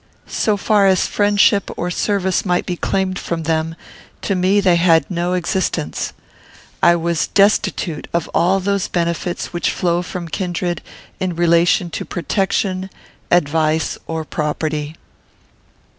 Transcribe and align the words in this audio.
So 0.25 0.57
far 0.57 0.87
as 0.87 1.05
friendship 1.05 1.69
or 1.77 1.91
service 1.91 2.43
might 2.43 2.65
be 2.65 2.75
claimed 2.75 3.19
from 3.19 3.43
them, 3.43 3.75
to 4.23 4.33
me 4.33 4.59
they 4.59 4.77
had 4.77 5.05
no 5.11 5.33
existence. 5.33 6.11
I 6.81 6.95
was 6.95 7.27
destitute 7.27 8.07
of 8.11 8.27
all 8.33 8.59
those 8.59 8.87
benefits 8.87 9.53
which 9.53 9.69
flow 9.69 10.01
from 10.01 10.27
kindred, 10.27 10.81
in 11.19 11.35
relation 11.35 11.91
to 11.91 12.03
protection, 12.03 12.89
advice, 13.29 13.95
or 14.07 14.25
property. 14.25 14.95